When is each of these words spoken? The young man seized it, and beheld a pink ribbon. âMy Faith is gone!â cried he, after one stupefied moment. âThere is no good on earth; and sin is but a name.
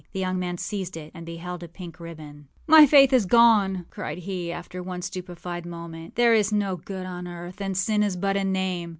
The 0.13 0.19
young 0.19 0.39
man 0.39 0.57
seized 0.57 0.97
it, 0.97 1.11
and 1.13 1.27
beheld 1.27 1.61
a 1.61 1.67
pink 1.67 1.99
ribbon. 1.99 2.47
âMy 2.67 2.87
Faith 2.89 3.13
is 3.13 3.27
gone!â 3.27 3.87
cried 3.91 4.17
he, 4.17 4.51
after 4.51 4.81
one 4.81 5.03
stupefied 5.03 5.63
moment. 5.63 6.15
âThere 6.15 6.35
is 6.35 6.51
no 6.51 6.75
good 6.75 7.05
on 7.05 7.27
earth; 7.27 7.61
and 7.61 7.77
sin 7.77 8.01
is 8.01 8.17
but 8.17 8.35
a 8.35 8.43
name. 8.43 8.89